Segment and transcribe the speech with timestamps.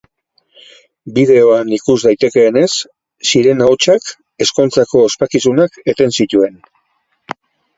[1.17, 2.71] Bideoan ikus daitekeenez,
[3.33, 4.09] sirena-hotsak
[4.47, 6.61] ezkontzako ospakizunak eten zituen.